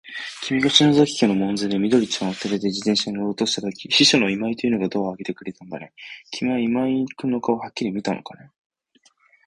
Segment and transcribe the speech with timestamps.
[0.41, 5.93] きみが篠崎家の門前で、緑ちゃんをつれて自動車に乗ろうとしたとき、秘書の今井というのがドアをあけてくれたんだね。
[6.31, 8.49] きみは今井君の顔をはっきり見たのかね。